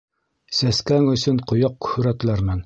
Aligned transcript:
Сәскәң 0.59 1.05
өсөн 1.17 1.37
ҡояҡ 1.53 1.91
һүрәтләрмен... 1.93 2.59